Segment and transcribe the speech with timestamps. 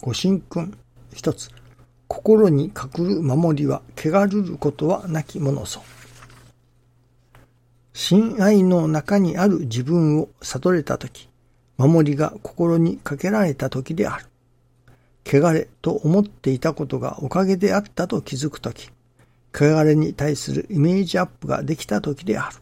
[0.00, 0.76] ご神君。
[1.14, 1.50] 一つ。
[2.06, 5.82] 心に隠る守りは、汚るることはなきものぞ。
[7.94, 11.30] 親愛の中にある自分を悟れたとき、
[11.78, 14.26] 守りが心にかけられたときである。
[15.26, 18.90] 汚れと思っていたことがおかげであったと気づくとき、
[19.54, 22.56] 汚れに対するイメージアップができたときである。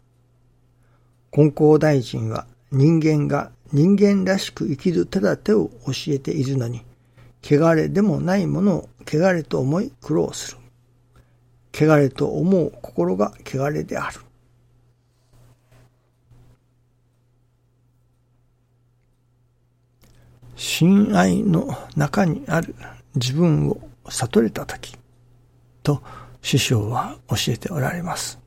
[1.32, 6.82] 金光大臣は人間が人間らしく生きる手立てを教えているのに、
[7.46, 10.58] 汚れでもないものを汚れと思い苦労する。
[11.74, 14.20] 汚れと思う心が汚れである。
[20.56, 22.74] 親愛の中にある
[23.14, 24.96] 自分を悟れたとき、
[25.82, 26.02] と
[26.40, 28.38] 師匠は教えておられます。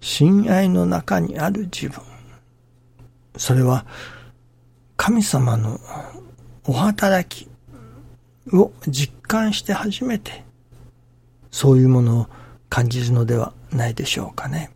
[0.00, 2.02] 親愛の中にある自分。
[3.36, 3.86] それは
[4.96, 5.78] 神様の
[6.66, 7.48] お働き
[8.52, 10.44] を実感して初めて
[11.50, 12.26] そういうものを
[12.68, 14.70] 感じるのではないでしょうかね。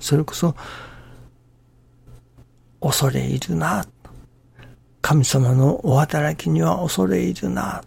[0.00, 0.54] それこそ
[2.80, 3.86] 恐れ入るな。
[5.00, 7.82] 神様のお働きには恐れ入るな。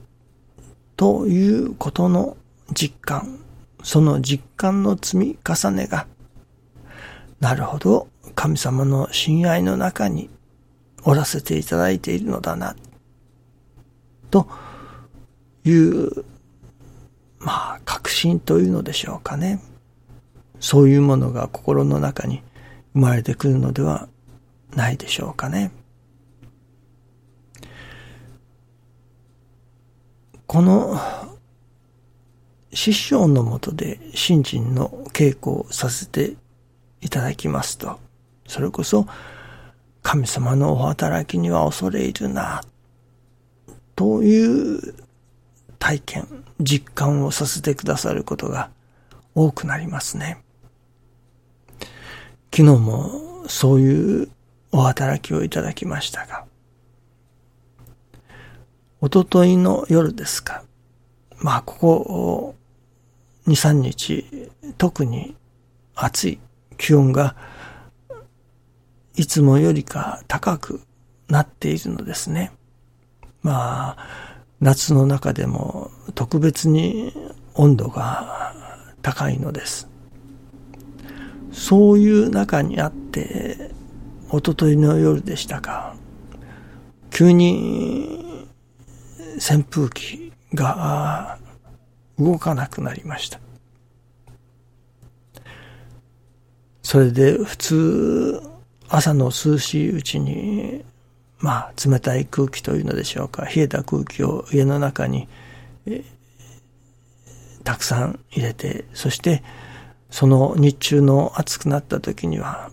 [0.96, 2.38] ということの
[2.74, 3.40] 実感、
[3.84, 6.08] その実感の積み重ねが、
[7.40, 10.30] なるほど、神様の親愛の中に
[11.04, 12.76] おらせていただいているのだな、
[14.30, 14.48] と
[15.66, 16.26] いう、
[17.40, 19.62] まあ、確信というのでしょうかね。
[20.60, 22.44] そういうものが心の中に
[22.94, 24.10] 生まれてくるのでは
[24.76, 25.72] ないでしょうかね。
[30.48, 31.00] この
[32.74, 36.36] 師匠のもとで信心の稽古をさせて
[37.02, 38.00] いただきますと、
[38.48, 39.06] それこそ
[40.02, 42.64] 神様のお働きには恐れ入るな、
[44.00, 44.96] という
[45.78, 48.70] 体験、実感をさせてくださることが
[49.36, 50.42] 多くなりますね。
[52.56, 54.30] 昨日もそういう
[54.72, 56.46] お働きをいただきましたが、
[59.02, 60.64] おとといの夜ですか。
[61.40, 62.56] まあ、ここ
[63.48, 65.36] 2、3日、特に
[65.94, 66.40] 暑い
[66.78, 67.36] 気温が
[69.18, 70.80] いつもよりか高く
[71.28, 72.54] なっているのですね。
[73.42, 73.98] まあ、
[74.60, 77.14] 夏の中でも特別に
[77.56, 78.54] 温度が
[79.02, 79.88] 高いのです。
[81.52, 83.72] そういう中にあって、
[84.30, 85.96] おとといの夜でしたか、
[87.10, 88.48] 急に
[89.38, 91.38] 扇風機が
[92.18, 93.40] 動かなくなりました。
[96.84, 98.42] それで普通、
[98.88, 100.84] 朝の涼しいうちに、
[101.40, 105.28] まあ、冷たい空気というのでしょうか、冷えた空気を家の中に、
[107.64, 109.44] たくさん入れて、そして、
[110.10, 112.72] その日中の暑くなった時には、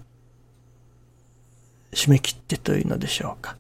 [1.93, 3.57] 締め切ってというのでしょうか。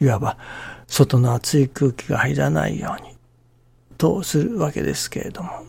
[0.00, 0.38] いわば、
[0.86, 3.16] 外の暑い空気が入らないように、
[3.98, 5.64] とするわけですけれども、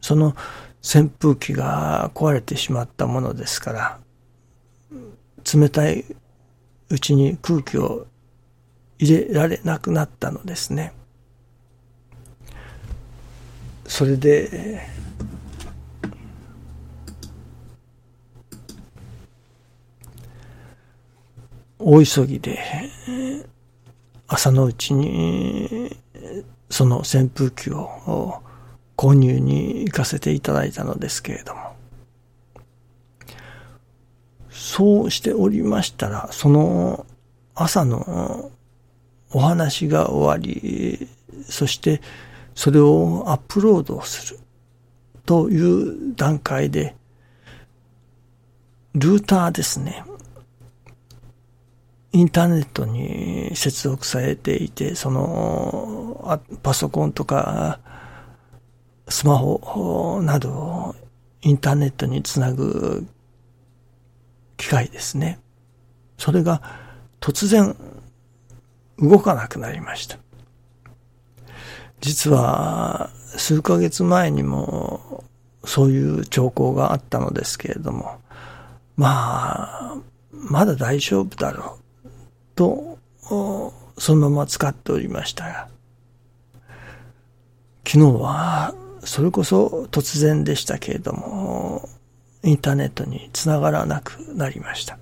[0.00, 0.36] その
[0.82, 3.98] 扇風機が壊れてしまったものですから、
[5.54, 6.04] 冷たい
[6.90, 8.08] うちに空気を
[8.98, 10.92] 入れられなくなったのですね。
[13.86, 14.80] それで、
[21.78, 22.58] 大急ぎで、
[24.26, 25.96] 朝のうちに、
[26.70, 28.42] その扇風機を
[28.96, 31.69] 購入に行かせていただいたのですけれども、
[34.70, 37.04] そうしておりましたら、その
[37.56, 38.52] 朝の
[39.32, 41.08] お話が終わり、
[41.42, 42.00] そして
[42.54, 44.38] それをアップロードする
[45.26, 46.94] という段階で、
[48.94, 50.04] ルーターですね。
[52.12, 57.80] インターネットに接続されていて、その、パソコンとか、
[59.08, 60.94] スマホなどを
[61.42, 63.04] インターネットにつなぐ
[64.60, 65.40] 機械ですね。
[66.18, 66.60] それが
[67.18, 67.74] 突然
[68.98, 70.18] 動かなくなりました。
[72.00, 75.24] 実は数ヶ月前にも
[75.64, 78.20] そういう兆候があったのですけれども、
[78.96, 79.96] まあ、
[80.30, 82.08] まだ大丈夫だろう
[82.54, 82.98] と、
[83.96, 85.68] そのまま使っておりましたが、
[87.86, 88.74] 昨日は
[89.04, 91.88] それこそ突然でしたけれども、
[92.42, 94.98] インターネットにつながらなくなりました。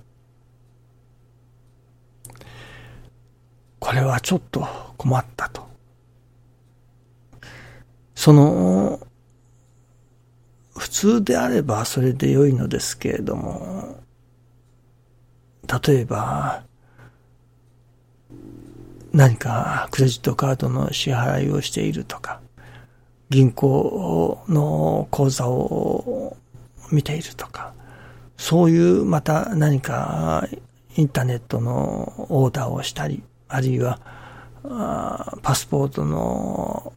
[3.79, 5.67] これはちょっと困ったと。
[8.13, 8.99] その、
[10.77, 13.97] 普通であればそれで良いのですけれども、
[15.85, 16.63] 例えば、
[19.11, 22.41] 何かクレジットカードの支払いをしているとか、
[23.29, 26.18] 銀行の口座を
[26.91, 27.73] 見ているとか、
[28.37, 30.47] そういうまた何か
[30.95, 33.99] インターネットのオーダーをしたり、あるいは
[35.41, 36.93] パスポートの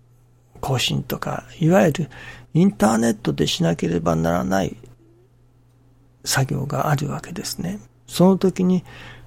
[0.60, 2.10] 更新とか、いわゆる
[2.54, 4.76] インターネットでしなければならない
[6.24, 7.80] 作業があるわけですね。
[8.06, 8.84] その時に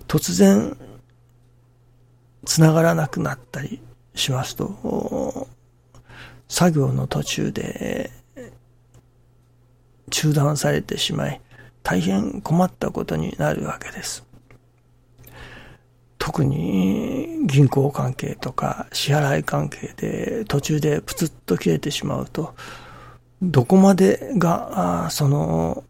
[0.07, 0.77] 突然
[2.45, 3.81] 繋がらなくなったり
[4.13, 5.47] しますと、
[6.47, 8.11] 作業の途中で
[10.09, 11.41] 中断されてしまい、
[11.83, 14.25] 大変困ったことになるわけです。
[16.17, 22.55] 特に銀行関係とか支払い関係で途中でプツッと切れてしまうと、
[23.41, 25.83] どこまでが、その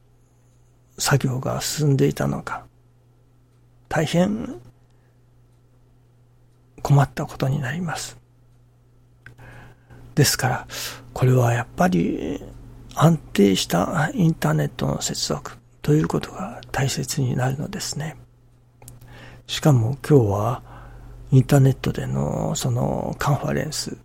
[0.97, 2.65] 作業が進んでいたのか、
[3.88, 4.59] 大変
[6.81, 8.18] 困ったことになります。
[10.15, 10.68] ですから、
[11.13, 12.44] これはやっぱり
[12.95, 18.15] 安定したインターネットの接続ということが大切になるのですね。
[19.47, 20.63] しかも今日は
[21.31, 23.97] インターネットでのそのカンファレンス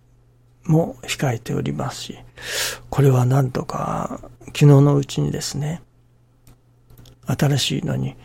[0.65, 2.17] も控えておりますし、
[2.89, 5.81] これはなんとか昨日のうちにですね、
[7.25, 8.15] 新しいのに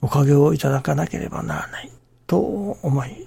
[0.00, 1.90] おかげをいただかなければならない
[2.26, 3.26] と思い、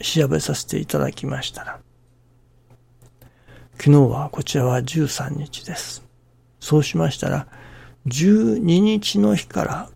[0.00, 1.80] 調べさせていただきましたら、
[3.82, 6.04] 昨日はこちらは13日です。
[6.60, 7.46] そうしましたら、
[8.08, 9.90] 12日の日から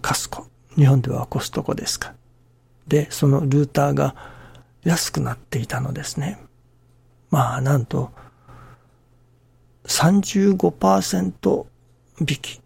[0.00, 2.14] カスコ、日本ではコストコですか。
[2.86, 4.14] で、そのルーターが
[4.84, 6.38] 安くなっていたのですね。
[7.30, 8.12] まあ、なんと、
[9.86, 11.66] 35%
[12.20, 12.60] 引き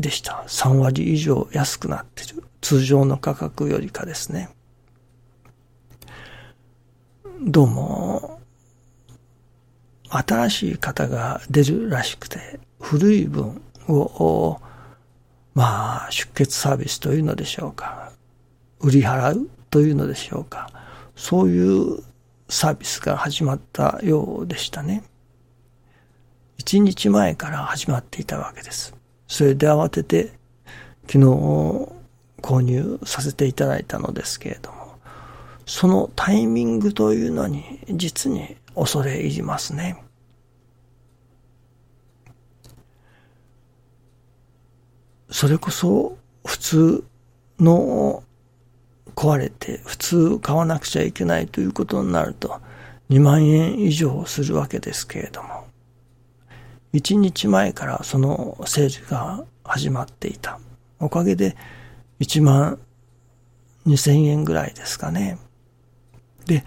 [0.00, 0.44] でした。
[0.48, 2.42] 3割以上安くなってる。
[2.60, 4.50] 通常の価格よりかですね。
[7.44, 8.41] どうも、
[10.18, 14.60] 新しい方が出るらしくて、古い分を、
[15.54, 18.12] まあ、出血サービスというのでしょうか。
[18.80, 20.70] 売り払うというのでしょうか。
[21.16, 22.02] そういう
[22.48, 25.02] サービスが始まったようでしたね。
[26.58, 28.94] 一日前から始まっていたわけです。
[29.26, 30.32] それで慌てて
[31.06, 31.18] 昨日
[32.42, 34.81] 購入させていただいたのですけれども、
[35.66, 40.02] そのタイミングというのに実に恐れ入りますね。
[45.30, 47.04] それこそ普通
[47.58, 48.22] の
[49.14, 52.60] 壊れて普通買わなくちゃいけないということになると
[53.10, 55.66] 2万円以上するわけですけれども。
[56.92, 60.58] 1日前からそのセールが始まっていた。
[61.00, 61.56] おかげで
[62.20, 62.78] 1万
[63.86, 65.38] 2000円ぐらいですかね。
[66.46, 66.64] で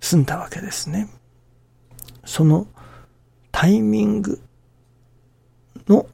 [0.00, 1.08] 済んだわけですね
[2.24, 2.66] その
[3.50, 4.40] タイミング
[5.88, 6.06] の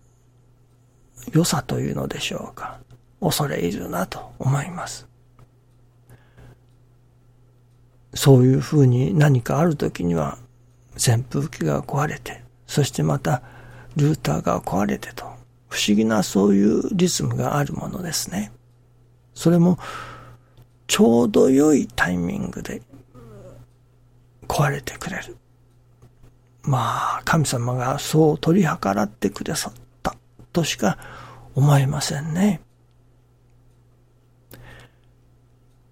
[1.33, 2.79] 良さというのでしょうか。
[3.21, 5.07] 恐れ入るなと思います。
[8.15, 10.39] そういうふうに何かある時には
[10.95, 13.43] 扇風機が壊れて、そしてまた
[13.97, 15.25] ルーターが壊れてと、
[15.69, 18.53] 不思議なそういうリズムがあるものですね。
[19.35, 19.79] それも
[20.87, 22.83] ちょうど良いタイミングで
[24.45, 25.37] 壊れてくれる。
[26.63, 29.73] まあ、神様がそう取り計らってくださっ
[30.03, 30.17] た
[30.53, 30.99] としか
[31.55, 32.61] 思えませんね。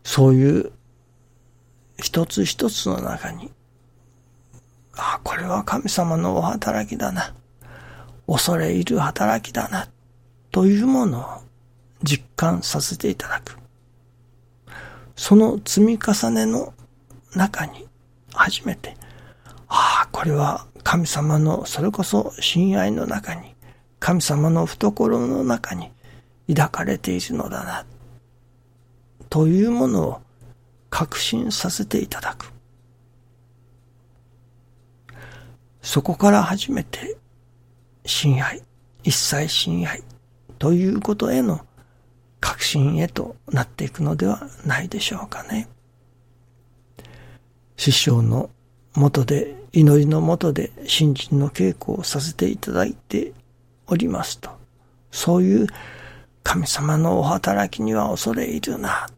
[0.04, 0.72] そういう
[1.98, 3.52] 一つ一つの中に、
[4.96, 7.34] ああ、これは神様のお働きだな。
[8.26, 9.88] 恐れ入る働きだな。
[10.50, 11.24] というものを
[12.02, 13.56] 実感させていただく。
[15.16, 16.74] その積み重ねの
[17.34, 17.86] 中に
[18.34, 18.96] 初めて、
[19.68, 23.54] ああ、これは神様のそれこそ親愛の中に
[24.02, 25.90] 神様の懐の中に
[26.48, 27.86] 抱かれているのだな、
[29.30, 30.20] というものを
[30.90, 32.52] 確信させていただく。
[35.80, 37.16] そこから初めて、
[38.04, 38.62] 親愛、
[39.04, 40.02] 一切親愛
[40.58, 41.64] ということへの
[42.40, 45.68] 確信へとなっていくのではないでしょうかね。
[47.82, 48.48] 師匠の
[48.94, 53.32] もとで、祈りのもとで信心の稽古をさせていただいて
[53.88, 54.50] おりますと。
[55.10, 55.66] そういう
[56.44, 59.08] 神様のお働きには恐れ入るな。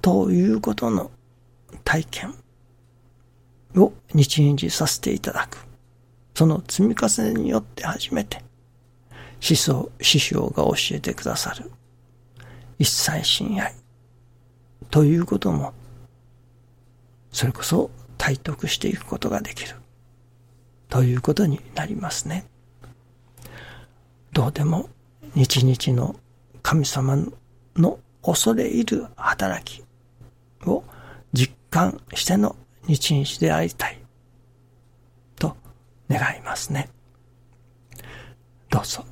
[0.00, 1.10] ということの
[1.84, 2.34] 体験
[3.76, 5.58] を日日させていただく。
[6.34, 8.42] その積み重ねによって初めて、
[9.46, 11.70] 思想、師匠が教えてくださる
[12.78, 13.74] 一切親愛
[14.90, 15.74] ということも、
[17.32, 19.76] それこそ体得していくことができる
[20.88, 22.46] ということになりますね。
[24.32, 24.88] どうでも
[25.34, 26.16] 日々の
[26.62, 27.16] 神様
[27.76, 29.84] の恐れ入る働き
[30.66, 30.84] を
[31.32, 32.56] 実感しての
[32.86, 33.98] 日々でありたい
[35.36, 35.56] と
[36.10, 36.88] 願いますね。
[38.70, 39.04] どうぞ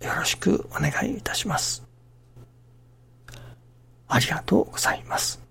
[0.00, 1.84] よろしくお願いいたします。
[4.08, 5.47] ありがとうございます。